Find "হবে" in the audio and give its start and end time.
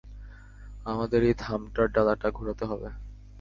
2.65-2.89